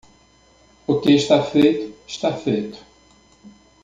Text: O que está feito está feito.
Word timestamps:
O 0.87 0.99
que 0.99 1.11
está 1.15 1.39
feito 1.43 1.93
está 2.07 2.35
feito. 2.35 2.79